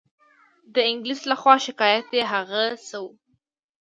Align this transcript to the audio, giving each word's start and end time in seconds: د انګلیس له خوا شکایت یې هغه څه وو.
د 0.73 0.75
انګلیس 0.89 1.21
له 1.29 1.35
خوا 1.41 1.55
شکایت 1.65 2.07
یې 2.17 2.23
هغه 2.33 2.63
څه 2.87 2.97
وو. 3.03 3.09